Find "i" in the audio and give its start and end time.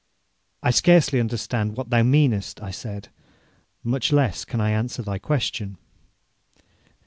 0.63-0.71, 2.59-2.71, 4.59-4.71